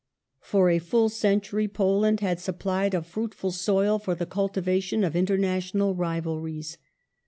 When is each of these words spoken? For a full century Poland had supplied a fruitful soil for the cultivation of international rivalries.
For 0.39 0.71
a 0.71 0.79
full 0.79 1.09
century 1.09 1.67
Poland 1.67 2.21
had 2.21 2.39
supplied 2.39 2.95
a 2.95 3.03
fruitful 3.03 3.51
soil 3.51 3.99
for 3.99 4.15
the 4.15 4.25
cultivation 4.25 5.03
of 5.03 5.15
international 5.15 5.93
rivalries. 5.93 6.79